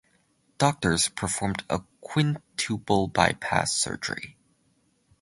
Doctors 0.57 1.09
performed 1.09 1.63
a 1.69 1.81
quintuple 2.01 3.07
bypass 3.07 3.71
surgery. 3.77 4.35